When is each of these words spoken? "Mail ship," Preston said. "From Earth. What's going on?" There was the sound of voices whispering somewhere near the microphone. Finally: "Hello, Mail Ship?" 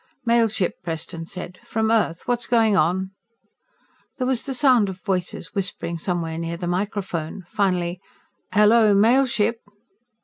"Mail 0.25 0.47
ship," 0.47 0.73
Preston 0.81 1.25
said. 1.25 1.59
"From 1.63 1.91
Earth. 1.91 2.27
What's 2.27 2.47
going 2.47 2.75
on?" 2.75 3.11
There 4.17 4.25
was 4.25 4.47
the 4.47 4.55
sound 4.55 4.89
of 4.89 4.99
voices 5.01 5.53
whispering 5.53 5.99
somewhere 5.99 6.39
near 6.39 6.57
the 6.57 6.65
microphone. 6.65 7.43
Finally: 7.47 7.99
"Hello, 8.51 8.95
Mail 8.95 9.27
Ship?" 9.27 9.57